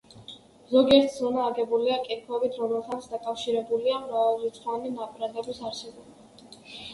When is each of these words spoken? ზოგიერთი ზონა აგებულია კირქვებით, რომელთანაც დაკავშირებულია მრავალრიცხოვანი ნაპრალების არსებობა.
ზოგიერთი 0.69 1.09
ზონა 1.17 1.43
აგებულია 1.49 1.97
კირქვებით, 2.07 2.57
რომელთანაც 2.61 3.05
დაკავშირებულია 3.11 4.01
მრავალრიცხოვანი 4.07 4.93
ნაპრალების 4.97 5.63
არსებობა. 5.71 6.51